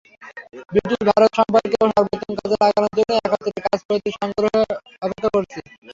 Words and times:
ব্রিটিশ-ভারত 0.69 1.31
সম্পর্ককে 1.37 1.77
সর্বোত্তমভাবে 1.87 2.35
কাজে 2.41 2.57
লাগানোর 2.63 2.93
জন্য 2.97 3.11
একত্রে 3.19 3.61
কাজ 3.65 3.79
করতে 3.87 4.09
সাগ্রহে 4.17 4.61
অপেক্ষা 5.01 5.29
করছি। 5.35 5.59